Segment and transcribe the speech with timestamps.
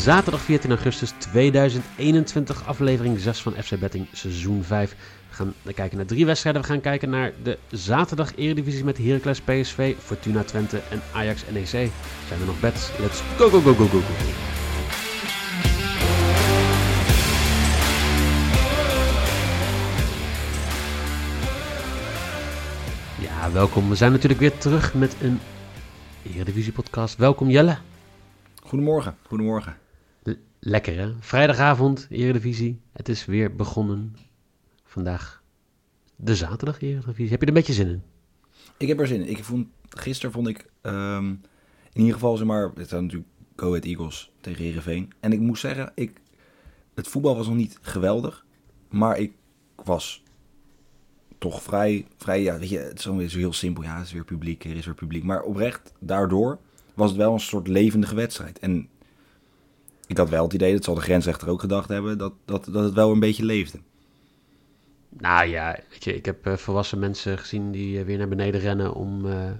[0.00, 4.96] zaterdag 14 augustus 2021, aflevering 6 van FC Betting seizoen 5.
[5.28, 6.62] We gaan kijken naar drie wedstrijden.
[6.62, 11.66] We gaan kijken naar de zaterdag Eredivisie met Heracles PSV, Fortuna Twente en Ajax NEC.
[11.66, 12.90] Zijn er nog bets?
[12.98, 14.14] Let's go, go, go, go, go, go.
[23.20, 23.88] Ja, welkom.
[23.88, 25.40] We zijn natuurlijk weer terug met een
[26.22, 27.16] Eredivisie podcast.
[27.16, 27.76] Welkom Jelle.
[28.62, 29.76] Goedemorgen, goedemorgen.
[30.60, 31.12] Lekker hè?
[31.20, 32.80] Vrijdagavond, Eredivisie.
[32.92, 34.16] Het is weer begonnen.
[34.84, 35.42] Vandaag
[36.16, 37.30] de zaterdag Eredivisie.
[37.30, 38.02] Heb je er een beetje zin in?
[38.76, 39.28] Ik heb er zin in.
[39.28, 41.28] Ik vond, gisteren vond ik ehm,
[41.92, 45.12] in ieder geval, zeg maar, het zijn natuurlijk Go Ahead Eagles tegen Heerenveen.
[45.20, 46.20] En ik moest zeggen, ik,
[46.94, 48.46] het voetbal was nog niet geweldig,
[48.88, 49.32] maar ik
[49.84, 50.22] was
[51.38, 53.82] toch vrij, vrij ja, weet je, het is zo heel simpel.
[53.82, 55.24] Ja, het is weer publiek, er is weer publiek.
[55.24, 56.58] Maar oprecht, daardoor
[56.94, 58.58] was het wel een soort levendige wedstrijd.
[58.58, 58.88] En
[60.10, 62.84] ik had wel het idee, dat zal de grensrechter ook gedacht hebben, dat, dat, dat
[62.84, 63.78] het wel een beetje leefde.
[65.08, 68.60] Nou ja, weet je, ik heb eh, volwassen mensen gezien die eh, weer naar beneden
[68.60, 69.50] rennen om eh,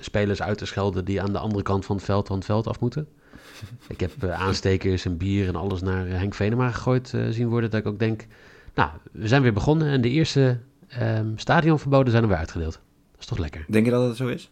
[0.00, 2.66] spelers uit te schelden die aan de andere kant van het veld van het veld
[2.66, 3.08] af moeten.
[3.88, 7.70] ik heb aanstekers en bier en alles naar Henk Venema gegooid zien worden.
[7.70, 8.26] Dat ik ook denk,
[8.74, 12.72] nou, we zijn weer begonnen en de eerste ehm, stadionverboden zijn er weer uitgedeeld.
[13.12, 13.64] Dat is toch lekker?
[13.68, 14.50] Denk je dat het zo is?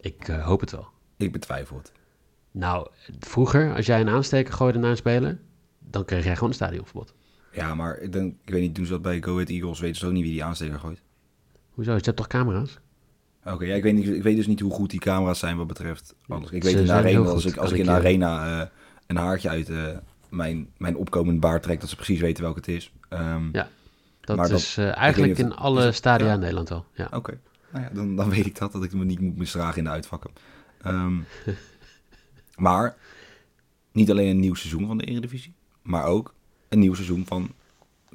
[0.00, 0.86] Ik hoop het wel.
[1.16, 1.92] Ik betwijfel het.
[2.58, 2.86] Nou,
[3.20, 5.38] vroeger, als jij een aansteker gooide naar een speler,
[5.78, 7.14] dan kreeg jij gewoon een stadionverbod.
[7.52, 9.96] Ja, maar ik, denk, ik weet niet, doen ze dat bij Go Ahead Eagles, weten
[9.96, 11.00] ze ook niet wie die aansteker gooit.
[11.70, 11.92] Hoezo?
[11.94, 12.78] Je hebt toch camera's?
[13.44, 15.66] Oké, ja, ik, weet niet, ik weet dus niet hoe goed die camera's zijn wat
[15.66, 16.50] betreft alles.
[16.50, 18.68] Ik Ze weet in de arena, als ik, als ik in de je- arena eh,
[19.06, 19.88] een haartje uit eh,
[20.28, 22.92] mijn, mijn opkomend baard trek, dat ze precies weten welke het is.
[23.08, 23.68] Ehm, Ja.
[24.20, 26.32] Dat Maar dat- is eh, eigenlijk in of- alle stadia ja.
[26.34, 26.84] in Nederland wel.
[26.92, 27.08] Ja.
[27.12, 27.38] Oké,
[27.72, 29.90] nou ja, dan, dan weet ik dat, dat ik me niet moet misdragen in de
[29.90, 30.30] uitvakken.
[30.82, 31.14] Ehm,
[32.56, 32.96] maar
[33.92, 36.34] niet alleen een nieuw seizoen van de Eredivisie, maar ook
[36.68, 37.52] een nieuw seizoen van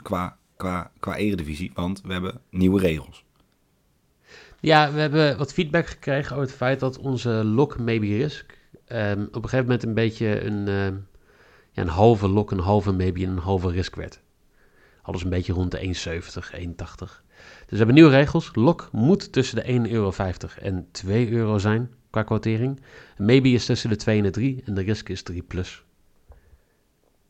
[0.01, 3.25] qua, qua, qua Eredivisie, want we hebben nieuwe regels.
[4.59, 9.21] ja, we hebben wat feedback gekregen over het feit dat onze lock maybe risk ehm,
[9.21, 10.95] op een gegeven moment een beetje een, ehm,
[11.71, 14.21] ja, een halve lock, een halve maybe en een halve risk werd.
[15.01, 17.23] Alles een beetje rond de 1,70, 1,80.
[17.59, 18.51] Dus we hebben nieuwe regels.
[18.53, 20.13] Lock moet tussen de 1,50 euro
[20.61, 22.79] en 2 euro zijn qua quotering.
[23.17, 25.83] Maybe is tussen de 2 en de 3 en de risk is 3 plus.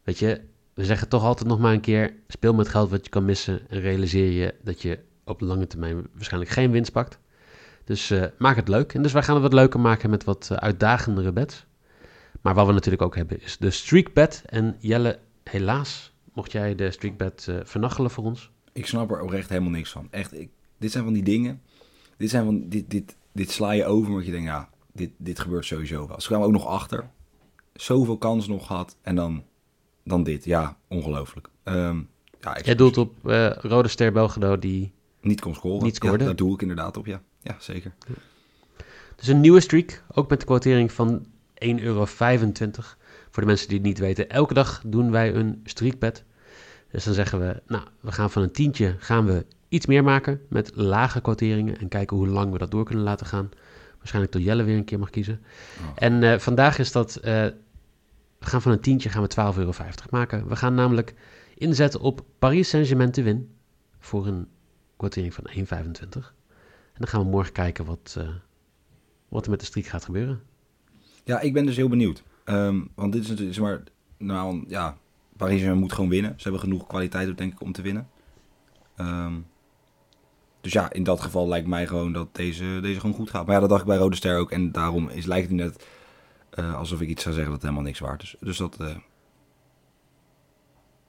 [0.03, 0.41] Weet je,
[0.73, 3.69] we zeggen toch altijd nog maar een keer: speel met geld wat je kan missen
[3.69, 7.19] en realiseer je dat je op lange termijn waarschijnlijk geen winst pakt.
[7.83, 8.93] Dus eh, maak het leuk.
[8.93, 11.65] En dus wij gaan het wat leuker maken met wat eh, uitdagendere bets.
[12.41, 14.43] Maar wat we natuurlijk ook hebben is de streak bet.
[14.45, 18.51] En Jelle, helaas mocht jij de streak bet eh vernachelen voor ons.
[18.73, 20.07] Ik snap er oprecht helemaal niks van.
[20.11, 21.61] Echt, ik, dit zijn van die dingen.
[22.17, 25.39] Dit, zijn van, dit, dit, dit sla je over, omdat je denkt, ja, dit, dit
[25.39, 26.21] gebeurt sowieso wel.
[26.21, 27.09] Ze kwamen ook nog achter.
[27.73, 28.97] Zoveel kans nog gehad.
[29.01, 29.43] En dan,
[30.03, 30.45] dan dit.
[30.45, 31.49] Ja, ongelooflijk.
[31.63, 31.99] Ehm
[32.41, 34.93] ja, Jij doelt op eh, Rode Ster Belgrado die...
[35.21, 35.83] niet kon scoren.
[35.83, 36.17] niet scoorde.
[36.17, 37.21] Ja, daar doe ik inderdaad op, ja.
[37.41, 37.93] Ja, zeker.
[39.15, 41.29] Dus een nieuwe streak, ook met de quotering van 1,25
[41.81, 42.05] euro.
[42.05, 46.23] Voor de mensen die het niet weten, elke dag doen wij een streakbet.
[46.91, 50.41] Dus dan zeggen we, nou, we gaan van een tientje gaan we iets meer maken
[50.49, 53.49] met lage quoteringen en kijken hoe lang we dat door kunnen laten gaan.
[53.97, 55.41] Waarschijnlijk tot Jelle weer een keer mag kiezen.
[55.79, 55.85] Oh.
[55.95, 57.33] En eh, vandaag is dat, eh,
[58.39, 59.73] we gaan van een tientje gaan we 12,50 euro
[60.09, 60.47] maken.
[60.47, 61.13] We gaan namelijk
[61.57, 63.49] inzetten op Paris Saint-Germain te win
[63.99, 64.47] voor een
[64.97, 66.33] quotering van 1,25.
[66.93, 68.27] En dan gaan we morgen kijken wat, eh,
[69.29, 70.41] wat er met de streak gaat gebeuren.
[71.23, 72.23] Ja, ik ben dus heel benieuwd.
[72.43, 73.83] Ehm, want dit is natuurlijk, zeg maar,
[74.17, 74.97] nou ja,
[75.37, 76.33] Paris Saint-Germain moet gewoon winnen.
[76.35, 78.07] Ze hebben genoeg kwaliteit, denk ik, om te winnen.
[78.95, 79.33] Ehm,
[80.61, 83.45] dus ja, in dat geval lijkt mij gewoon dat deze, deze gewoon goed gaat.
[83.45, 84.51] Maar ja, dat dacht ik bij Rode Ster ook.
[84.51, 85.85] En daarom is, lijkt het net
[86.49, 88.35] eh, alsof ik iets zou zeggen dat helemaal niks waard is.
[88.39, 88.95] Dus dat eh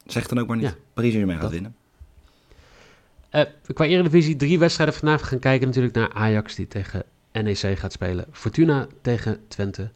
[0.06, 0.66] zeg dan ook maar niet.
[0.66, 1.75] Ja, Paris Saint-Germain gaat dat- winnen.
[3.31, 3.44] Eh
[3.75, 7.02] qua Eredivisie, drie wedstrijden vanavond gaan kijken natuurlijk naar Ajax die tegen
[7.32, 8.26] NEC gaat spelen.
[8.32, 9.91] Fortuna tegen Twente.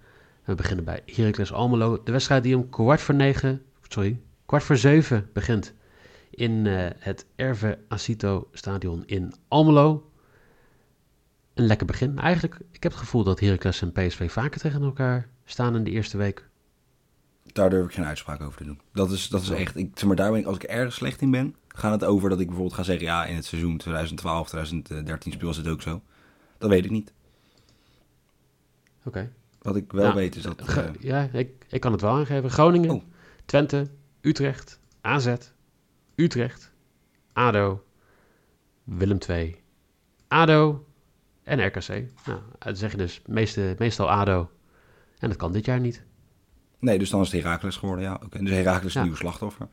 [0.44, 2.02] We beginnen bij Heracles Almelo.
[2.02, 5.74] De wedstrijd die om kwart voor negen, sorry, kwart voor zeven begint
[6.34, 10.10] in eh, het Erve Acito Stadion in Almelo.
[11.54, 12.18] Een lekker begin.
[12.18, 15.90] Eigenlijk, ik heb het gevoel dat Heracles en PSV vaker tegen elkaar staan in de
[15.90, 16.48] eerste week.
[17.52, 18.80] Daar durf ik geen uitspraak over te doen.
[18.92, 21.20] Dat is, dat is echt, ik, zeg maar, daar ben ik, als ik ergens slecht
[21.20, 24.48] in ben, gaat het over dat ik bijvoorbeeld ga zeggen, ja, in het seizoen 2012,
[24.48, 26.02] 2013 speelde het ook zo.
[26.58, 27.12] Dat weet ik niet.
[29.04, 29.32] Oké.
[29.62, 30.60] Wat ik wel Nou, weet is dat...
[30.60, 32.50] Eh, ja, ik, ik kan het wel aangeven.
[32.50, 33.02] Groningen, Oh.
[33.44, 33.90] Twente,
[34.20, 35.34] Utrecht, AZ,
[36.14, 36.72] Utrecht,
[37.32, 37.84] ADO,
[38.84, 39.56] Willem II,
[40.28, 40.86] ADO
[41.42, 41.88] en RKC.
[42.26, 44.50] Nou, dat zeg je dus meeste, meestal ADO.
[45.18, 46.02] En dat kan dit jaar niet.
[46.78, 48.20] Nee, dus dan is het Heracles geworden, ja.
[48.24, 49.00] Oké, Dus Heracles is Ja.
[49.00, 49.68] een nieuw slachtoffer.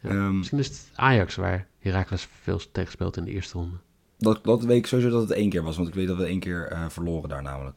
[0.00, 0.08] Ja.
[0.08, 3.76] Ehm, Misschien is het Ajax waar Heracles veel tegen speelt in de eerste ronde.
[4.18, 6.24] dat, dat weet ik sowieso dat het één keer was, want ik weet dat we
[6.24, 7.76] één keer eh, verloren daar namelijk.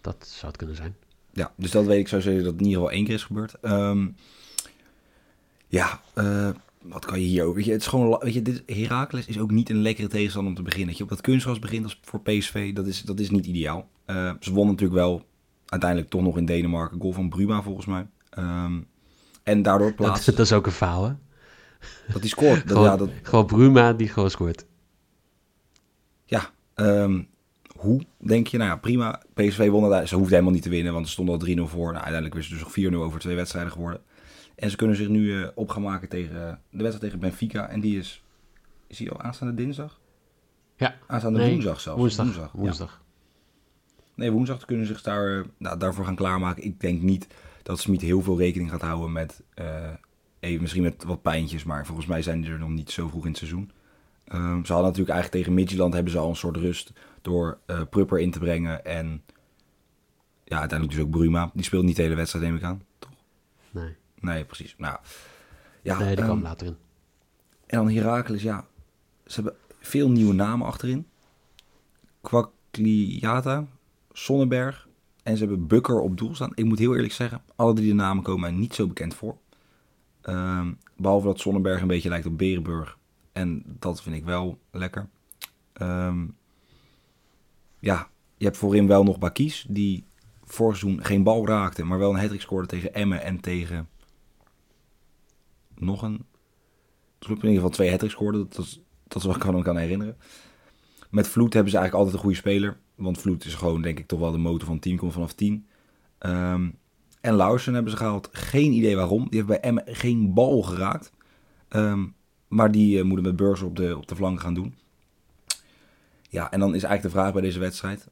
[0.00, 0.96] Dat zou het kunnen zijn.
[1.32, 3.54] Ja, dus dat weet ik sowieso dat het in ieder geval één keer is gebeurd.
[3.60, 4.08] Ehm,
[5.68, 6.50] ja, eh,
[6.82, 7.54] wat kan je hier ook?
[7.54, 10.50] Weet je, het is gewoon, weet je, dit, Heracles is ook niet een lekkere tegenstander
[10.50, 10.88] om te beginnen.
[10.88, 13.88] Dat je op dat kunstgras begint als voor PSV, dat is, dat is niet ideaal.
[14.04, 15.26] Eh, ze wonnen natuurlijk wel
[15.66, 17.00] uiteindelijk toch nog in Denemarken.
[17.00, 18.06] Goal van Bruma volgens mij.
[18.30, 18.80] Ehm,
[19.42, 21.12] en daardoor Dat, plaatsen dat is ook een faal, hè?
[22.12, 22.68] dat hij scoort.
[22.68, 24.66] Dat, Gewoon, ja, dat, gewoon Bruma die gewoon scoort.
[26.24, 27.22] Ja, ehm,
[27.76, 28.56] hoe denk je?
[28.56, 29.22] Nou ja, prima.
[29.34, 30.06] PSV won.
[30.06, 31.92] Ze hoefden helemaal niet te winnen, want ze stonden al 3-0 voor.
[31.92, 34.00] Nou, uiteindelijk is het dus nog 4-0 over twee wedstrijden geworden.
[34.58, 37.68] En ze kunnen zich nu eh, op gaan maken tegen eh, de wedstrijd tegen Benfica.
[37.68, 38.22] En die is,
[38.86, 40.00] is die al aanstaande dinsdag?
[40.76, 40.96] Ja.
[41.06, 41.98] Aanstaande Nee, woensdag zelfs.
[41.98, 42.52] Woensdag.
[42.52, 43.02] Woensdag.
[44.14, 46.64] Nee, woensdag kunnen ze zich daar, eh, nou, daarvoor gaan klaarmaken.
[46.64, 47.26] Ik denk niet
[47.62, 49.42] dat Smit heel veel rekening gaat houden met,
[50.40, 51.64] even, misschien met wat pijntjes.
[51.64, 53.70] Maar volgens mij zijn die er nog niet zo vroeg in het seizoen.
[54.24, 57.82] Ehm, ze hadden natuurlijk eigenlijk tegen Midtjylland hebben ze al een soort rust door eh
[57.90, 58.84] Prupper in te brengen.
[58.84, 59.22] En
[60.44, 61.50] ja, uiteindelijk dus ook Bruma.
[61.54, 62.82] Die speelt niet de hele wedstrijd, neem ik aan.
[63.70, 64.74] Nee, Nee, precies.
[64.78, 64.98] Nou,
[65.82, 66.76] ja, nee die ehm, kwam later in.
[67.66, 68.66] en dan Heracles, ja.
[69.26, 71.06] Ze hebben veel nieuwe namen achterin.
[72.20, 73.66] Kwakliata,
[74.12, 74.88] Sonnenberg.
[75.22, 76.52] En ze hebben Bukker op doel staan.
[76.54, 79.36] Ik moet heel eerlijk zeggen, alle drie de namen komen mij niet zo bekend voor.
[80.20, 82.98] Ehm, behalve dat Sonnenberg een beetje lijkt op Berenburg.
[83.32, 85.08] En dat vind ik wel lekker.
[85.72, 86.26] Ehm,
[87.78, 90.04] ja, je hebt voorin wel nog Bakis, die
[90.44, 93.88] vorig seizoen geen bal raakte, maar wel een hat scoorde tegen Emmen en tegen
[95.80, 96.24] nog een
[97.18, 98.38] club in ieder geval twee hat scoorde.
[98.38, 100.16] Dat, dat is wat ik me kan herinneren.
[101.10, 102.78] Met Vloed hebben ze eigenlijk altijd een goede speler.
[102.94, 104.96] Want Vloed is gewoon, denk ik, toch wel de motor van het team.
[104.96, 105.66] Komt vanaf 10.
[106.18, 106.70] Ehm,
[107.20, 108.28] en Lauwersen hebben ze gehaald.
[108.32, 109.22] Geen idee waarom.
[109.28, 111.12] Die heeft bij Emmen geen bal geraakt.
[111.68, 112.06] Ehm,
[112.48, 114.74] maar die eh, moeten met Burger op de, op de flank gaan doen.
[116.28, 118.08] Ja, en dan is eigenlijk de vraag bij deze wedstrijd.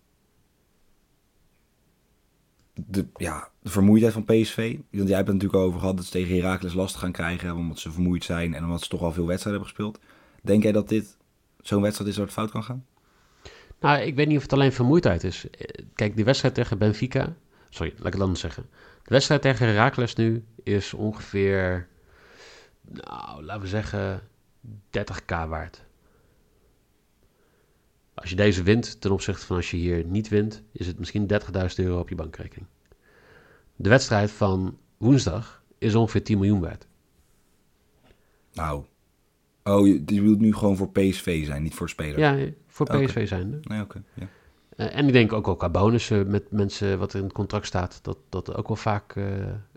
[2.74, 4.76] De, ja, de vermoeidheid van PSV.
[4.90, 7.54] Want jij hebt het natuurlijk over gehad dat ze tegen Heracles lastig gaan krijgen.
[7.54, 10.12] Omdat ze vermoeid zijn en omdat ze toch al veel wedstrijden hebben gespeeld.
[10.42, 11.16] Denk jij dat dit
[11.60, 12.86] zo'n wedstrijd is waar het fout kan gaan?
[13.80, 15.50] Nou, ik weet niet of het alleen vermoeidheid is.
[15.50, 17.34] Eh, Kijk, die wedstrijd tegen Benfica...
[17.68, 18.66] Sorry, laat ik het anders zeggen.
[19.02, 21.88] De wedstrijd tegen Heracles nu is ongeveer...
[22.80, 24.20] Nou, laten we zeggen
[24.98, 25.84] 30k waard.
[28.14, 30.62] Als je deze wint ten opzichte van als je hier niet wint...
[30.72, 31.38] is het misschien 30.000
[31.76, 32.68] euro op je bankrekening.
[33.76, 36.86] De wedstrijd van woensdag is ongeveer 10 miljoen waard.
[38.52, 38.84] Nou.
[39.64, 42.16] Oh, je die wilt nu gewoon voor PSV zijn, niet voor spelers.
[42.16, 42.36] Ja,
[42.66, 42.86] voor.
[42.86, 43.58] PSV zijn.
[43.62, 44.02] Nee, oké.
[44.14, 44.26] ja.
[44.76, 47.98] Eh, en ik denk ook wel qua bonussen met mensen wat in het contract staat,
[48.02, 49.24] dat dat ook wel vaak eh,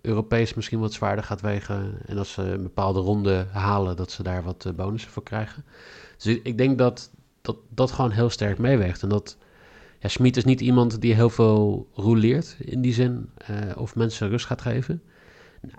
[0.02, 1.98] Europees misschien wat zwaarder gaat wegen.
[2.06, 5.64] En als ze een bepaalde ronde halen, dat ze daar wat eh, bonussen voor krijgen.
[6.18, 7.12] Dus ik- ik denk dat,
[7.42, 9.04] dat dat gewoon heel sterk meeweegt.
[9.04, 9.38] En dat
[10.00, 14.30] ja, Smit is niet iemand die heel veel rouleert in die zin, eh, of mensen
[14.30, 15.02] rust gaat geven.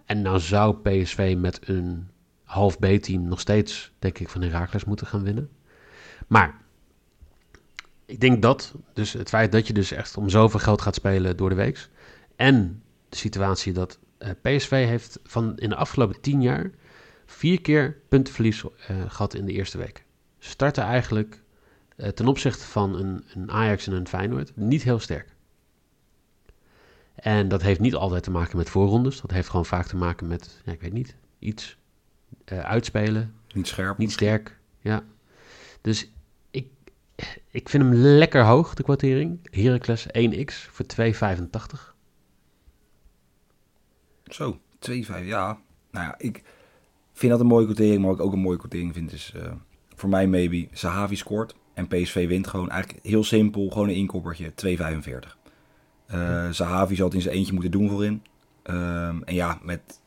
[0.05, 2.09] En nou zou PSV met een
[2.45, 5.49] half B-team nog steeds, denk ik, van Heracles moeten gaan winnen.
[6.27, 6.61] Maar
[8.07, 11.37] ik denk dat, dus het feit dat je dus echt om zoveel geld gaat spelen
[11.37, 11.89] door de week.
[12.37, 16.71] En de situatie dat eh, PSV heeft van in de afgelopen tien jaar
[17.27, 20.05] vier keer puntenverlies eh, gehad in de eerste week.
[20.39, 21.43] Ze starten eigenlijk
[22.09, 25.35] ten opzichte van een, een Ajax en een Feyenoord niet heel sterk.
[27.15, 29.21] En dat heeft niet altijd te maken met voorrondes.
[29.21, 31.77] Dat heeft gewoon vaak te maken met, ja, ik weet niet, iets
[32.45, 33.99] eh, uitspelen, Niet scherp.
[33.99, 35.03] niet sterk, ja.
[35.81, 36.11] Dus
[36.51, 36.67] ik,
[37.51, 39.39] ik vind hem lekker hoog, de kwartering.
[39.51, 41.95] Heracles 1x voor 2,85.
[44.25, 44.93] Zo, 2-5,
[45.25, 45.59] ja.
[45.91, 46.43] Nou ja, ik
[47.13, 49.53] vind dat een mooie quotering, maar wat ik ook een mooie quotering vind is eh,
[49.95, 54.53] voor mij maybe Sahavi scoort en PSV wint gewoon eigenlijk heel simpel, gewoon een inkoppertje,
[54.67, 55.37] 2,45.
[56.07, 58.23] Eh Sahavi zal het in zijn eentje moeten doen voorin.
[58.63, 60.01] Ehm, en ja, met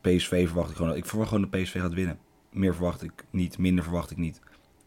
[0.00, 2.18] PSV verwacht ik gewoon, ik verwacht gewoon dat PSV gaat winnen.
[2.50, 4.40] Meer verwacht ik niet, minder verwacht ik niet.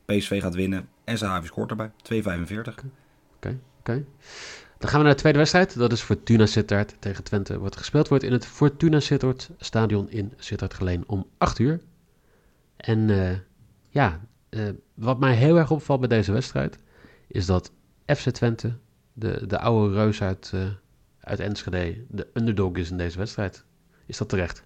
[0.05, 2.86] PSV gaat winnen en Sahavi scoort erbij, 2,45.
[3.36, 4.05] Oké, oké.
[4.77, 5.77] Dan gaan we naar de tweede wedstrijd.
[5.77, 7.60] Dat is Fortuna Sittard tegen Twente.
[7.60, 11.81] Wat gespeeld wordt in het Fortuna Sittard stadion in Sittard Geleen om 8 uur.
[12.77, 13.38] En eh,
[13.89, 16.80] ja, eh, wat mij heel erg opvalt bij deze wedstrijd...
[17.27, 17.72] is dat
[18.06, 18.77] FC Twente,
[19.13, 20.68] de, de oude reus uit, eh,
[21.20, 22.06] uit Enschede...
[22.10, 23.66] de underdog is in deze wedstrijd.
[24.06, 24.63] Is dat terecht?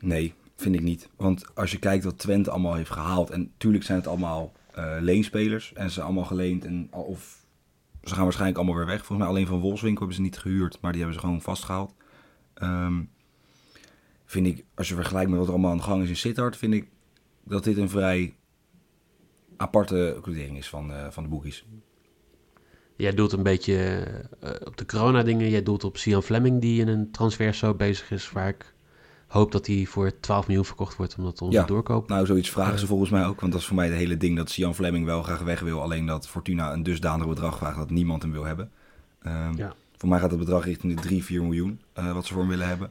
[0.00, 1.08] Nee, vind ik niet.
[1.16, 3.30] Want als je kijkt wat Twente allemaal heeft gehaald.
[3.30, 5.72] En tuurlijk zijn het allemaal eh, leenspelers.
[5.72, 6.64] En ze zijn allemaal geleend.
[6.64, 7.46] En, of
[8.02, 8.98] ze gaan waarschijnlijk allemaal weer weg.
[8.98, 10.78] Volgens mij alleen van Wolfswinkel hebben ze niet gehuurd.
[10.80, 11.94] Maar die hebben ze gewoon vastgehaald.
[12.54, 13.02] Ehm,
[14.24, 16.56] vind ik, als je vergelijkt met wat er allemaal aan de gang is in Sittard,
[16.56, 16.88] vind ik
[17.44, 18.34] dat dit een vrij
[19.58, 21.64] aparte quotering is van, eh, van de boekies.
[22.96, 23.74] Jij doelt een beetje
[24.40, 25.50] eh, op de corona-dingen.
[25.50, 28.30] Jij doelt op Sian Fleming, die in een transfer zo bezig is.
[28.32, 28.74] Waar ik
[29.26, 31.64] hoop dat hij voor 12 miljoen verkocht wordt, omdat onze Ja.
[31.64, 32.08] doorkoop.
[32.08, 33.40] Nou, zoiets vragen ze volgens mij ook.
[33.40, 35.82] Want dat is voor mij het hele ding dat Sian Fleming wel graag weg wil.
[35.82, 38.70] Alleen dat Fortuna een dusdanig bedrag vraagt dat niemand hem wil hebben.
[39.22, 39.74] Ehm, Ja.
[39.96, 42.50] Voor mij gaat het bedrag richting de 3, 4 miljoen eh, wat ze voor hem
[42.50, 42.90] willen hebben.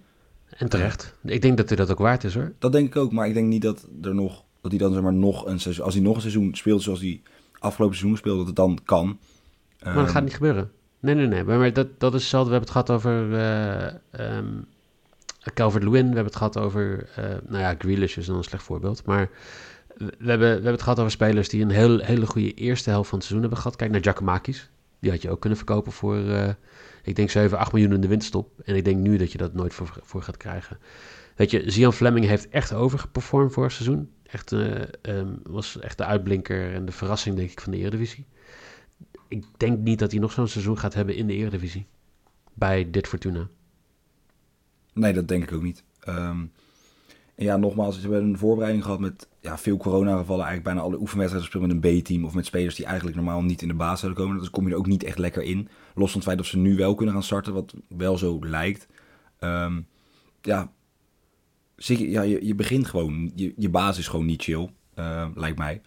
[0.49, 1.15] En terecht.
[1.23, 2.53] Ik denk dat hij dat ook waard is hoor.
[2.59, 5.03] Dat denk ik ook, maar ik denk niet dat er nog dat hij dan zeg
[5.03, 7.21] maar nog een seizoen, als hij nog een seizoen speelt zoals hij
[7.59, 9.05] afgelopen seizoen speelde, dat het dan kan.
[9.83, 10.71] Maar dat Ehm, gaat niet gebeuren.
[10.99, 11.43] Nee, nee, nee.
[11.43, 12.49] Maar maar dat, dat is hetzelfde.
[12.49, 13.85] We hebben het gehad over eh
[14.37, 14.47] ehm,
[15.53, 15.99] Calvert-Lewin.
[16.09, 17.09] We hebben het gehad over...
[17.15, 19.05] eh, nou ja, Grealish is dan een slecht voorbeeld.
[19.05, 19.29] Maar
[19.97, 23.09] we hebben, we hebben het gehad over spelers die een heel, hele goede eerste helft
[23.09, 23.75] van het seizoen hebben gehad.
[23.77, 24.69] Kijk naar Giacomakis.
[24.99, 26.49] Die had je ook kunnen verkopen voor, eh,
[27.03, 28.49] ik denk 7, 8 miljoen in de winterstop.
[28.63, 30.77] En ik denk nu dat je dat nooit voor, voor gaat krijgen.
[31.35, 34.09] Weet je, Zian Fleming heeft echt overgeperformed vorig seizoen.
[34.31, 38.25] Echt, eh, ehm, was echt de uitblinker en de verrassing, denk ik, van de Eredivisie.
[39.27, 41.85] Ik denk niet dat hij nog zo'n seizoen gaat hebben in de Eredivisie.
[42.53, 43.47] Bij dit Fortuna.
[44.93, 45.83] Nee, dat denk ik ook niet.
[45.99, 46.45] Ehm,
[47.35, 50.45] en ja, nogmaals, we hebben een voorbereiding gehad met ja, veel coronagevallen.
[50.45, 53.61] Eigenlijk bijna alle oefenwedstrijden gespeeld met een B-team of met spelers die eigenlijk normaal niet
[53.61, 54.39] in de baas zouden komen.
[54.39, 55.67] Dus kom je er ook niet echt lekker in.
[55.95, 58.87] Los van het feit dat ze nu wel kunnen gaan starten, wat wel zo lijkt.
[59.39, 59.81] Ehm,
[60.41, 60.71] ja,
[61.77, 65.81] ja je, je begint gewoon, je, je basis is gewoon niet chill, eh, lijkt mij.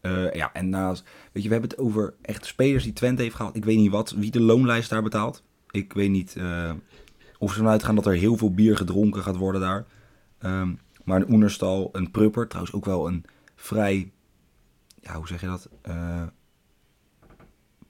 [0.00, 3.34] Eh, ja, en naast, weet je, we hebben het over echt spelers die Twente heeft
[3.34, 3.56] gehaald.
[3.56, 5.42] Ik weet niet wat, wie de loonlijst daar betaalt.
[5.70, 6.72] Ik weet niet eh,
[7.38, 9.86] of ze ervan uitgaan dat er heel veel bier gedronken gaat worden daar.
[10.38, 13.24] Ehm, maar een Oenerstal, een Prupper, trouwens ook wel een
[13.56, 14.12] vrij,
[15.00, 15.68] ja, hoe zeg je dat?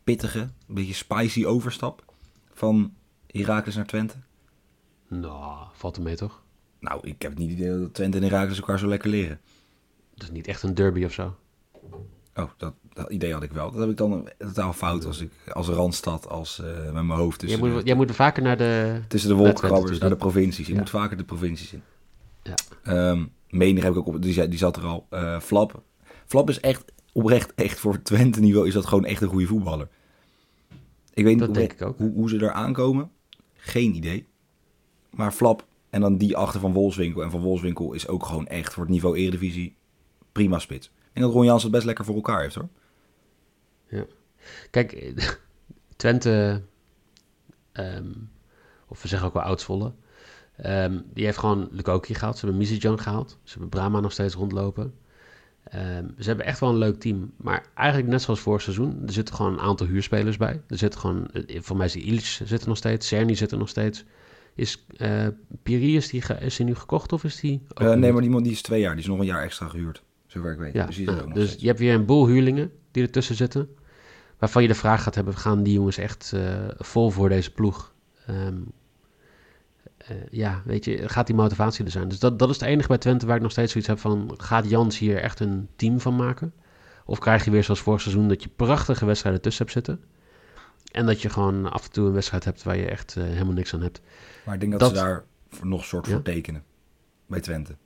[0.05, 2.05] Pittige, een beetje spicy overstap
[2.53, 2.95] van
[3.27, 4.17] Heracles naar Twente.
[5.09, 6.43] Nou, valt er mee toch?
[6.81, 9.41] Nou, ik heb niet het idee dat Twente en Heracles elkaar zo lekker leren.
[10.15, 11.37] Dat is niet echt een derby of zo.
[12.37, 13.71] Oh, dat, dat idee had ik wel.
[13.71, 17.41] Dat heb ik dan totaal fout als ik als Randstad, als eh, met mijn hoofd
[17.41, 19.01] Jij tussen, moet, de, jij moet vaker naar de...
[19.09, 20.67] tussen de wolkenkrabbers, naar de provincies.
[20.67, 20.75] Ja.
[20.75, 21.83] moet vaker de provincies in.
[22.43, 22.55] Ja.
[22.83, 25.07] Ehm Menig heb ik ook op, die, die zat er al.
[25.11, 25.83] Eh, Flap.
[26.27, 29.89] Flap is echt oprecht, echt voor Twente niveau is dat gewoon echt een goede voetballer.
[31.15, 31.95] Ik weet niet hoe.
[31.97, 33.11] Hoe, hoe ze er aankomen.
[33.55, 34.27] Geen idee.
[35.11, 37.23] Maar Flap en dan die achter van Wolfswinkel.
[37.23, 39.77] En van Wolfswinkel is ook gewoon echt voor het niveau Eredivisie
[40.33, 40.87] prima spits.
[40.87, 42.69] Ik denk dat Ron Jans het best lekker voor elkaar heeft hoor.
[44.71, 45.29] Kijk, eh,
[45.97, 46.63] Twente,
[47.73, 48.13] ehm,
[48.89, 49.93] of we zeggen ook wel Oudsvolle,
[50.57, 52.39] ehm, die heeft gewoon Lukoki gehaald.
[52.39, 53.39] Ze hebben Mizidjan gehaald.
[53.43, 54.95] Ze hebben Brahma nog steeds rondlopen.
[55.65, 57.33] Ehm, ze hebben echt wel een leuk team.
[57.37, 60.63] Maar eigenlijk net zoals vorig seizoen, er zitten gewoon een aantal huurspelers bij.
[60.69, 63.59] Er zitten gewoon, eh, voor mij is die zit er nog steeds, Cerny zit er
[63.59, 64.05] nog steeds.
[64.55, 65.27] Is eh
[65.63, 67.63] Piri, is die, is die nu gekocht of is die...
[67.75, 68.93] Eh, nee, maar die, man die is twee jaar.
[68.93, 70.03] Die is nog een jaar extra gehuurd.
[70.27, 70.73] Zover ik weet.
[70.73, 71.63] Ja, dus die is er nou, ook nog dus steeds.
[71.63, 73.69] je hebt weer een boel huurlingen die ertussen zitten.
[74.39, 77.93] Waarvan je de vraag gaat hebben, gaan die jongens echt eh, vol voor deze ploeg?
[78.27, 78.57] Ehm,
[79.97, 82.09] eh, ja, weet je, gaat die motivatie er zijn?
[82.09, 84.35] Dus dat, dat is het enige bij Twente waar ik nog steeds zoiets heb van...
[84.37, 86.53] gaat Jans hier echt een team van maken?
[87.05, 90.05] Of krijg je weer zoals vorig seizoen dat je prachtige wedstrijden tussen hebt zitten...
[90.91, 93.53] en dat je gewoon af en toe een wedstrijd hebt waar je echt eh, helemaal
[93.53, 94.01] niks aan hebt.
[94.45, 95.25] Maar ik denk dat, dat- ze daar
[95.63, 96.13] nog soort Ja.
[96.13, 96.65] voor tekenen.
[97.27, 97.77] Bij Twente.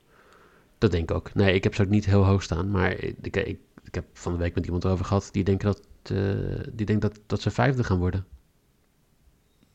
[0.77, 1.33] Dat denk ik ook.
[1.33, 2.71] Nee, ik heb ze ook niet heel hoog staan.
[2.71, 5.29] Maar ik, ik, ik, ik heb van de week met iemand over gehad...
[5.31, 6.17] die denkt dat, eh,
[6.73, 8.25] die denkt dat, dat ze vijfde gaan worden.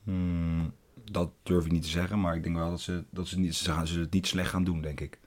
[0.05, 0.73] Hmm,
[1.11, 2.21] dat durf ik niet te zeggen.
[2.21, 4.51] Maar ik denk wel dat ze, dat ze, niet, ze, gaan, ze het niet slecht
[4.51, 5.19] gaan doen, denk ik.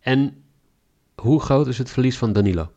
[0.00, 0.44] En
[1.14, 2.72] hoe groot is het verlies van Danilo?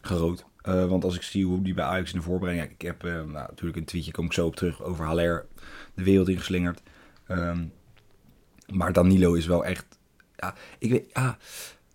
[0.00, 0.46] Groot.
[0.62, 2.70] Eh, want als ik zie hoe die bij Ajax in de voorbereiding...
[2.70, 5.46] Ik heb eh, nou, natuurlijk een tweetje, kom ik zo op terug, over Haller
[5.94, 6.82] de wereld ingeslingerd.
[7.26, 7.64] Ehm,
[8.72, 9.86] maar Danilo is wel echt...
[10.36, 11.04] Ja, ik weet...
[11.12, 11.36] Ja,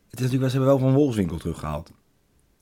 [0.09, 1.91] het is natuurlijk wel, ze hebben wel van Wolfswinkel teruggehaald.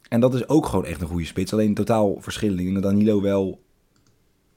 [0.09, 1.53] En dat is ook gewoon echt een goede spits.
[1.53, 2.59] Alleen totaal verschillend.
[2.59, 3.61] Ik denk dat Danilo wel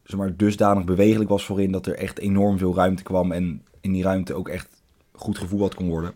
[0.05, 1.73] zeg maar, dusdanig bewegelijk was voorin...
[1.73, 3.33] dat er echt enorm veel ruimte kwam.
[3.33, 4.69] En in die ruimte ook echt
[5.13, 6.13] goed gevoetbald kon worden.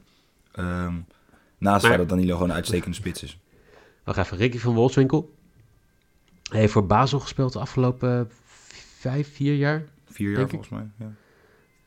[0.53, 0.95] Ehm,
[1.59, 3.39] naast Maar- dat Danilo gewoon een uitstekende spits is.
[4.09, 5.35] Wacht even, Ricky van Wolfswinkel.
[6.43, 8.31] Hij heeft voor Basel gespeeld de afgelopen
[8.99, 9.85] vijf, vier jaar.
[10.05, 10.91] Vier jaar volgens mij.
[10.99, 11.13] Ja.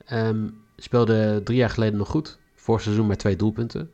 [0.06, 2.40] Ehm, speelde drie jaar geleden nog goed.
[2.54, 3.92] Vorig seizoen met twee doelpunten.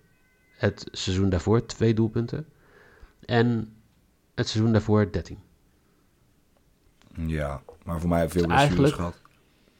[0.51, 2.45] Het seizoen daarvoor twee doelpunten.
[3.25, 3.73] En
[4.35, 5.39] het seizoen daarvoor 13.
[7.25, 9.21] Ja, maar voor mij veel Dus blessures eigenlijk- gehad.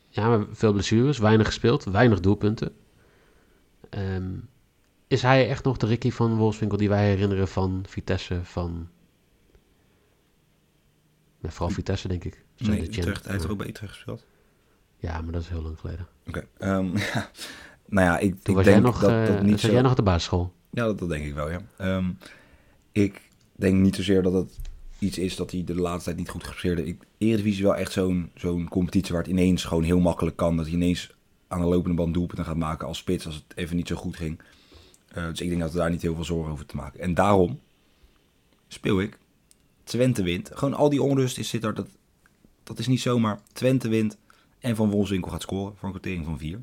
[0.10, 2.76] Ja, maar veel blessures, weinig gespeeld, weinig doelpunten.
[3.90, 4.30] Ehm,
[5.08, 8.88] is hij echt nog de Ricky van Wolfswinkel die wij herinneren van Vitesse, van...
[11.40, 12.44] Nou, vooral Vitesse, denk ik.
[12.56, 14.26] Zo Nee, de Champ- Utrecht, hij heeft er ook bij Utrecht gespeeld.
[14.98, 16.08] Ja, maar dat is heel lang geleden.
[16.28, 16.48] Oké.
[16.58, 17.30] ehm, ja.
[17.86, 19.72] Nou ja, ik, ik was denk jij nog, dat dat niet zo...
[19.72, 20.54] jij nog op de basisschool.
[20.70, 21.60] Ja, dat, dat denk ik wel, ja.
[21.78, 22.10] Ehm,
[22.92, 23.22] ik
[23.56, 24.58] denk niet zozeer dat het
[25.00, 26.90] iets is dat hij de laatste tijd niet goed gepresteerd heeft.
[26.90, 30.58] Ik- Eredivisie is wel echt zo'n zo'n competitie waar het ineens gewoon heel makkelijk kan.
[30.58, 31.16] Dat hij ineens
[31.48, 34.16] aan de lopende band doelpunten gaat maken als spits als het even niet zo goed
[34.16, 34.42] ging.
[35.18, 37.00] Eh, dus ik denk dat we daar niet heel veel zorgen over te maken.
[37.00, 37.60] En daarom
[38.68, 39.18] speel ik
[39.84, 40.52] Twente wint.
[40.54, 41.74] Gewoon al die onrust is zit er.
[41.74, 41.88] Dat,
[42.64, 43.40] dat is niet zomaar.
[43.54, 44.18] Twente wint
[44.60, 46.62] en Van Wolfswinkel gaat scoren voor een kwartering van vier.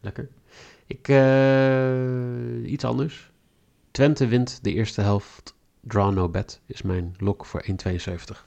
[0.00, 0.28] Lekker.
[0.86, 3.30] Ik, eh, iets anders.
[3.90, 5.54] Twente wint de eerste helft.
[5.80, 8.46] Draw no bet is mijn lok voor 1,72.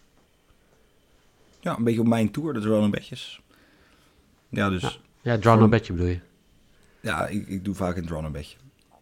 [1.59, 2.53] Ja, een beetje op mijn tour.
[2.53, 3.41] Dat is wel een betjes.
[4.49, 4.81] Ja, dus...
[4.81, 4.91] Ja.
[5.21, 6.19] Ja, draw no betje bedoel je.
[7.01, 8.57] Ja, ik, ik doe vaak een draw een beetje.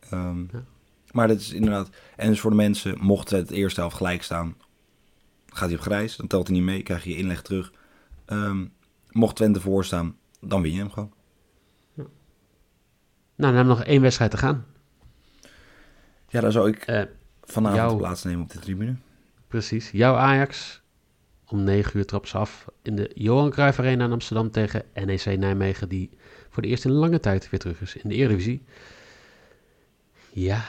[0.09, 0.63] Ehm, Ja.
[1.11, 1.89] Maar dat is inderdaad...
[2.15, 4.55] En dus voor de mensen, mocht het eerste helft gelijk staan...
[5.45, 7.71] gaat hij op grijs, dan telt hij niet mee, krijg je je inleg terug.
[8.25, 8.65] Ehm,
[9.11, 11.11] mocht Twente voorstaan, dan win je hem gewoon.
[11.95, 12.09] Nou,
[13.35, 14.65] dan hebben we nog één wedstrijd te gaan.
[16.29, 17.03] Ja, daar zou ik Eh,
[17.43, 18.95] vanavond plaatsnemen op de tribune.
[19.47, 19.91] precies.
[19.91, 20.81] Jouw Ajax.
[21.49, 25.37] Om 9 uur trapt ze af in de Johan Cruijff Arena in Amsterdam tegen NEC
[25.37, 25.89] Nijmegen.
[25.89, 26.09] Die
[26.49, 28.63] voor de eerste in lange tijd weer terug is in de Eredivisie.
[30.31, 30.63] Ja,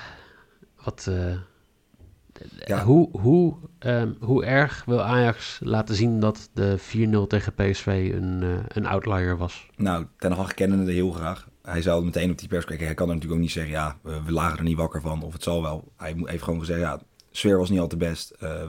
[0.84, 1.06] wat...
[1.08, 1.36] eh,
[2.66, 2.84] Ja.
[2.84, 8.42] Hoe, hoe, ehm, hoe erg wil Ajax laten zien dat de 4-0 tegen PSV een,
[8.42, 9.66] eh, een outlier was?
[9.76, 11.48] Nou, Ten Hag kende het heel graag.
[11.62, 12.86] Hij zou meteen op die pers kijken.
[12.86, 15.22] Hij kan er natuurlijk ook niet zeggen, ja, we, we lagen er niet wakker van.
[15.22, 15.92] Of het zal wel.
[15.96, 18.30] Hij heeft gewoon gezegd, ja, de sfeer was niet al te best.
[18.30, 18.62] Eh,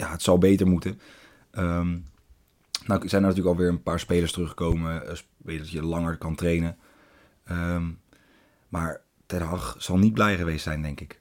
[0.00, 1.00] ja, het zal beter moeten.
[1.50, 1.98] Ehm,
[2.86, 5.06] nou zijn er natuurlijk alweer een paar spelers teruggekomen.
[5.08, 6.76] eh, weet dat je langer kan trainen.
[7.44, 7.90] Ehm,
[8.68, 11.18] maar Ten Hag zal niet blij geweest zijn, denk ik.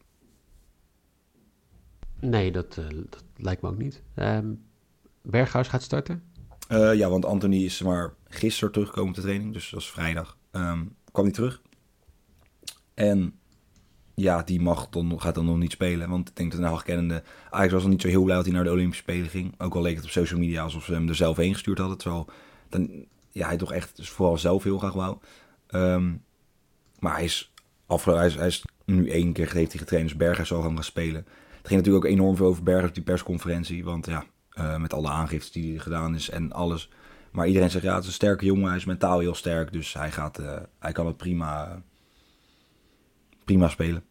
[2.20, 4.02] Nee, dat, eh, dat lijkt me ook niet.
[4.16, 4.54] Ehm
[5.22, 6.24] Berghuis gaat starten.
[6.68, 10.38] Eh, ja, want Anthony is maar gisteren teruggekomen op de training, dus dat is vrijdag.
[11.12, 11.62] Kwam hij terug.
[12.94, 13.40] En
[14.20, 16.10] ja, die mag dan, gaat dan nog niet spelen.
[16.10, 18.54] Want ik denk dat nou kennende, Ajax was nog niet zo heel blij dat hij
[18.54, 19.54] naar de Olympische Spelen ging.
[19.58, 21.98] Ook al leek het op social media alsof ze hem er zelf heen gestuurd hadden.
[21.98, 22.30] Terwijl
[22.70, 25.18] dan, ja, hij toch echt dus vooral zelf heel graag wou.
[25.68, 26.14] Ehm,
[27.00, 27.54] maar hij is,
[27.86, 30.84] afgelopen, hij, is, hij is nu één keer heeft getraind, dus Berghuis zal gaan gaan
[30.84, 31.26] spelen.
[31.58, 33.84] Het ging natuurlijk ook enorm veel over Berghuis op die persconferentie.
[33.84, 36.90] Want ja, eh, met alle aangiftes die gedaan is en alles.
[37.32, 38.68] Maar iedereen zegt, ja, het is een sterke jongen.
[38.68, 41.82] Hij is mentaal heel sterk, dus hij, gaat, eh, hij kan het prima,
[43.46, 44.04] prima spelen.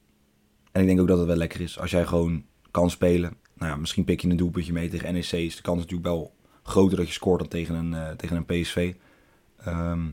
[0.78, 3.36] En ik denk ook dat het wel lekker is als jij gewoon kan spelen.
[3.54, 5.32] Nou ja, misschien pik je een doelpuntje mee tegen NEC.
[5.32, 8.44] Is de kans natuurlijk wel groter dat je scoort dan tegen een, eh, tegen een
[8.44, 8.94] PSV.
[9.56, 10.06] Ehm,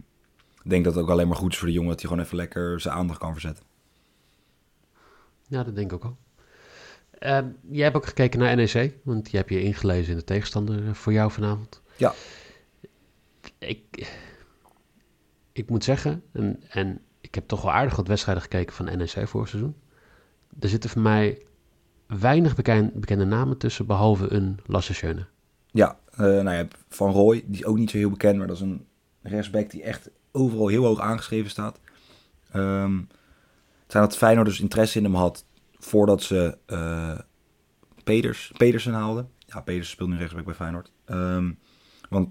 [0.63, 2.25] ik denk dat het ook alleen maar goed is voor de jongen dat hij gewoon
[2.25, 3.63] even lekker zijn aandacht kan verzetten.
[5.47, 6.17] Ja, dat denk ik ook al.
[7.19, 10.87] Ehm, jij hebt ook gekeken naar NEC, want je hebt je ingelezen in de tegenstander
[10.87, 11.81] eh, voor jou vanavond.
[11.97, 12.13] Ja.
[13.57, 14.13] Ik,
[15.51, 19.27] ik moet zeggen, en, en ik heb toch wel aardig wat wedstrijden gekeken van NEC
[19.27, 19.75] vorig seizoen.
[20.59, 21.41] Er zitten voor mij
[22.07, 25.25] weinig bekend, bekende namen tussen, behalve een Lasse Schöne.
[25.71, 28.55] Ja, eh, nou ja, Van Rooij, die is ook niet zo heel bekend, maar dat
[28.55, 28.85] is een
[29.21, 31.79] rechtsback die echt overal heel hoog aangeschreven staat.
[32.51, 32.99] Ehm
[33.85, 35.45] het zijn dat Feyenoord dus interesse in hem had
[35.77, 37.19] voordat ze eh
[38.03, 39.29] Peters, Pedersen haalden.
[39.45, 40.91] Ja, Pedersen speelt nu rechtsback bij Feyenoord.
[41.05, 41.51] Ehm,
[42.09, 42.29] want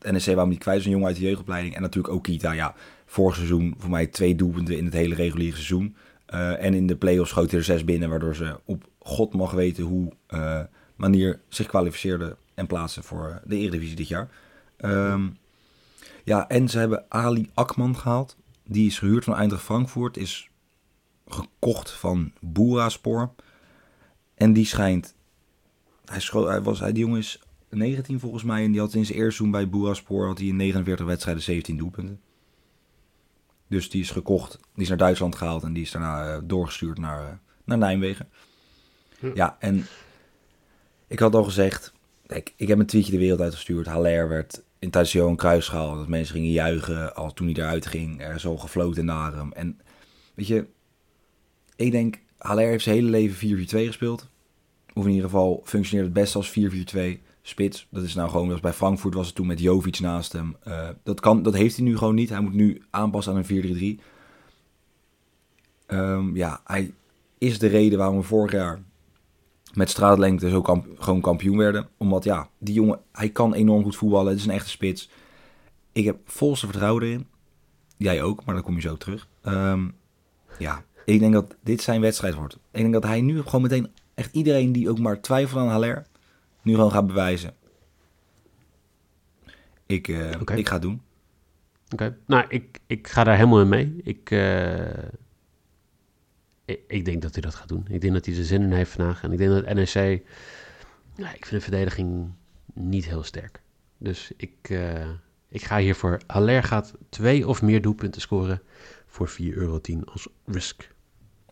[0.00, 1.74] NEC wou hem niet kwijt, een jongen uit de jeugdopleiding.
[1.74, 2.74] En natuurlijk ook Kita, ja,
[3.06, 5.96] vorig seizoen voor mij twee doelpunten in het hele reguliere seizoen.
[6.30, 9.84] Eh, en in de play-offs schoot er zes binnen, waardoor ze op god mag weten
[9.84, 10.60] hoe eh,
[10.96, 14.28] manier zich kwalificeerden en plaatsen voor de Eredivisie dit jaar.
[14.76, 15.28] Ehm,
[16.24, 18.36] ja, en ze hebben Ali Akman gehaald.
[18.64, 20.50] Die is gehuurd van Eindracht Frankfurt, is
[21.26, 23.30] gekocht van Boeraspor.
[24.34, 25.14] En die schijnt...
[26.04, 29.36] Hij, was, hij, die jongen is 19 volgens mij en die had in zijn eerste
[29.36, 32.20] seizoen bij Boeraspor had hij in 49 wedstrijden 17 doelpunten.
[33.70, 36.98] Dus die is gekocht, die is naar Duitsland gehaald en die is daarna eh, doorgestuurd
[36.98, 37.32] naar, eh,
[37.64, 38.28] naar Nijmegen.
[39.18, 39.30] Hm.
[39.34, 39.86] Ja, en
[41.06, 41.92] ik had al gezegd,
[42.26, 43.86] kijk, ik heb een tweetje de wereld uitgestuurd.
[43.86, 45.96] Haller werd in tijdens Johan Cruijff gehaald.
[45.96, 48.22] Dat mensen gingen juichen als toen hij eruit ging.
[48.22, 49.52] Er is al gefloten naar hem.
[49.52, 49.80] En
[50.34, 50.66] weet je,
[51.76, 54.28] ik denk, Haller heeft zijn hele leven 4-4-2 gespeeld.
[54.94, 57.86] Of in ieder geval functioneert het best als 4-4-2 spits.
[57.90, 60.56] Dat is nou gewoon, dat bij Frankfurt was het toen met Jovic naast hem.
[60.62, 62.28] Eh, dat, kan, dat heeft hij nu gewoon niet.
[62.28, 64.04] Hij moet nu aanpassen aan een 4-3-3.
[65.86, 66.94] Ehm, ja, hij
[67.38, 68.82] is de reden waarom we vorig jaar
[69.74, 70.62] met straatlengte zo
[70.98, 71.88] gewoon kampioen werden.
[71.96, 74.30] Omdat ja, die jongen, hij kan enorm goed voetballen.
[74.30, 75.10] Het is een echte spits.
[75.92, 77.26] Ik heb volste vertrouwen erin.
[77.96, 79.28] Jij ook, maar dan kom je zo terug.
[79.42, 79.88] Ehm,
[80.58, 82.54] ja, ik denk dat dit zijn wedstrijd wordt.
[82.54, 86.06] Ik denk dat hij nu gewoon meteen echt iedereen die ook maar twijfelt aan Haller,
[86.62, 87.54] nu gewoon gaat bewijzen.
[89.86, 91.02] Ik, eh, ik ga het doen.
[91.92, 94.00] Oké, nou, ik, ik ga daar helemaal in mee.
[94.02, 95.04] Ik, eh,
[96.64, 97.86] ik, ik denk dat hij dat gaat doen.
[97.88, 99.22] Ik denk dat hij er zin in heeft vandaag.
[99.22, 100.22] En ik denk dat NEC...
[101.16, 102.32] Nou, ik vind de verdediging
[102.74, 103.62] niet heel sterk.
[103.98, 105.08] Dus ik, eh,
[105.48, 106.20] ik ga hiervoor...
[106.26, 108.62] Haller gaat twee of meer doelpunten scoren
[109.06, 110.90] voor 4,10 euro als risk.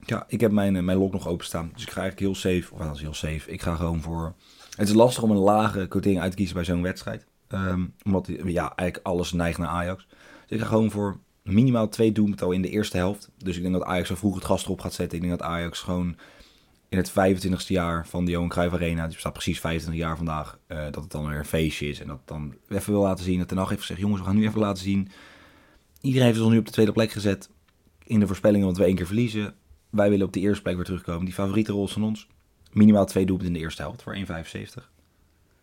[0.04, 1.70] Ja, ik heb mijn, mijn lok nog openstaan.
[1.72, 2.74] Dus ik ga eigenlijk heel safe.
[2.74, 3.50] Of dat is heel safe.
[3.50, 4.34] Ik ga gewoon voor...
[4.78, 7.26] Het is lastig om een lage quotering uit te kiezen bij zo'n wedstrijd.
[7.48, 10.06] Ehm, omdat ja, eigenlijk alles neigt naar Ajax.
[10.46, 13.30] Dus ik ga gewoon voor minimaal twee doelpunten in de eerste helft.
[13.36, 15.18] Dus ik denk dat Ajax zo vroeg het gas erop gaat zetten.
[15.18, 16.16] Ik denk dat Ajax gewoon
[16.88, 19.04] in het 25ste jaar van de Johan Cruijff Arena...
[19.04, 20.58] die bestaat precies 25 jaar vandaag...
[20.66, 22.00] eh, dat het dan weer een feestje is.
[22.00, 23.38] En dat dan even wil laten zien.
[23.38, 24.00] Dat Ten Hag heeft gezegd...
[24.00, 25.08] jongens, we gaan nu even laten zien...
[26.00, 27.50] Iedereen heeft ons nu op de tweede plek gezet...
[28.04, 29.54] in de voorspellingen, want we één keer verliezen.
[29.90, 31.24] Wij willen op de eerste plek weer terugkomen.
[31.24, 32.28] Die favoriete rol van ons.
[32.70, 34.22] Minimaal twee doelpunten in de eerste helft voor 1,75.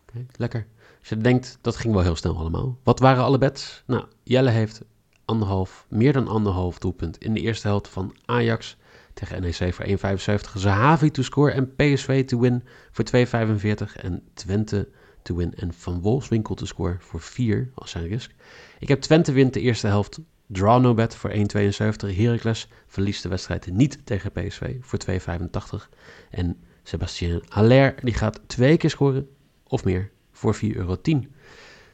[0.08, 0.66] Oké, lekker.
[0.98, 2.78] Als je denkt, dat ging wel heel snel allemaal.
[2.82, 3.82] Wat waren alle bets?
[3.86, 4.82] Nou, Jelle heeft
[5.24, 8.76] anderhalf, meer dan anderhalf doelpunt in de eerste helft van Ajax
[9.14, 10.52] tegen NEC voor 1,75.
[10.54, 14.00] Zahavi to score en PSV to win voor 2,45.
[14.00, 14.88] En Twente
[15.22, 18.30] to win en Van Wolfswinkel to score voor 4 als zijn risk.
[18.78, 20.18] Ik heb Twente wint de eerste helft.
[20.46, 22.16] Draw no bet voor 1,72.
[22.16, 25.88] Heracles verliest de wedstrijd niet tegen PSV voor 2,85.
[26.30, 26.56] En
[26.88, 29.28] Sebastien Haller die gaat twee keer scoren
[29.66, 30.96] of meer voor 4,10 euro.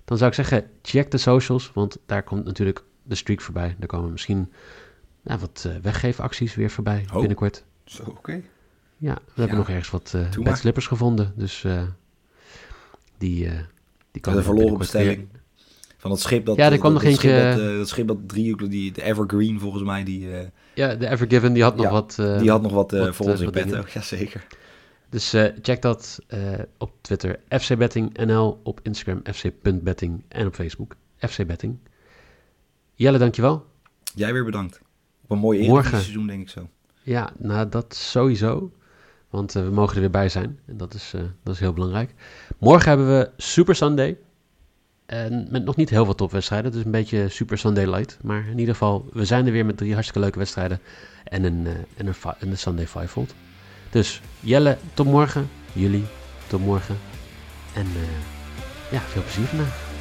[0.05, 3.77] Dan zou ik zeggen, check de socials, want daar komt natuurlijk de streak voorbij.
[3.79, 4.53] Daar komen misschien
[5.23, 7.19] nou, wat eh, weggeefacties weer voorbij Oh.
[7.19, 7.65] binnenkort.
[7.85, 8.43] Zo, oké.
[8.97, 10.57] Ja, we hebben nog ergens wat eh Doe bad maar.
[10.57, 11.33] slippers gevonden.
[11.37, 11.83] Dus eh,
[13.19, 13.53] die, eh
[14.11, 15.29] die kan De verloren weer- bestelling.
[15.97, 16.57] Van dat schip dat...
[16.57, 19.83] Ja, er kwam nog eentje- Dat, eh, dat schip dat driehoek, die, de Evergreen volgens
[19.83, 22.17] mij, die, eh, Ja, de Evergiven die had nog Ja, wat.
[22.19, 23.85] eh, die had nog wat, eh, wat, voor eh, ons in petto.
[23.93, 24.47] Jazeker.
[25.13, 26.41] Dus eh, check dat eh,
[26.79, 31.79] op Twitter fcbettingnl, op Instagram fc.betting en op Facebook fcbetting.
[32.95, 33.67] Jelle, dankjewel.
[34.15, 34.81] Jij weer bedankt.
[35.23, 36.01] Op een mooie Morgen.
[36.01, 36.69] Seizoen, denk ik zo.
[37.03, 38.73] Ja, nou dat sowieso.
[39.31, 40.59] Want eh, we mogen er weer bij zijn.
[40.67, 42.15] En dat is, dat is heel belangrijk.
[42.59, 44.19] Morgen hebben we Super Sunday.
[45.07, 46.73] En met nog niet heel veel topwedstrijden.
[46.73, 48.19] Dus een beetje Super Sunday light.
[48.23, 50.81] Maar in ieder geval, we zijn er weer met drie hartstikke leuke wedstrijden.
[51.25, 53.35] En een, en een, en een Sunday Fivefold.
[53.93, 55.51] Dus Jelle, tot morgen.
[55.73, 56.05] Jullie,
[56.47, 56.99] tot morgen.
[57.75, 59.92] En eh, ja, veel plezier vandaag.